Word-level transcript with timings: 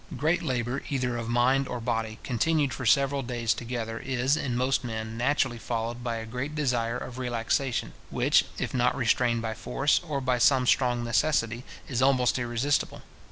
Great 0.17 0.41
labour, 0.41 0.81
either 0.89 1.15
of 1.15 1.29
mind 1.29 1.67
or 1.67 1.79
body, 1.79 2.17
continued 2.23 2.73
for 2.73 2.87
several 2.87 3.21
days 3.21 3.53
together 3.53 3.99
is, 3.99 4.35
in 4.35 4.55
most 4.55 4.83
men, 4.83 5.15
naturally 5.15 5.59
followed 5.59 6.03
by 6.03 6.15
a 6.15 6.25
great 6.25 6.55
desire 6.55 6.97
of 6.97 7.19
relaxation, 7.19 7.93
which, 8.09 8.45
if 8.57 8.73
not 8.73 8.95
restrained 8.95 9.43
by 9.43 9.53
force, 9.53 10.01
or 10.07 10.19
by 10.19 10.39
some 10.39 10.65
strong 10.65 11.03
necessity, 11.03 11.63
is 11.87 12.01
almost 12.01 12.39
irresistible. 12.39 13.03